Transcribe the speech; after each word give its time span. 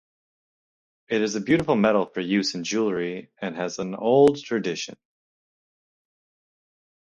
It 1.09 1.21
is 1.21 1.35
a 1.35 1.41
beautiful 1.41 1.75
metal 1.75 2.07
for 2.07 2.21
use 2.21 2.55
in 2.55 2.63
jewelry 2.63 3.29
and 3.39 3.55
has 3.55 3.77
an 3.77 3.93
old 3.93 4.41
tradition. 4.41 4.97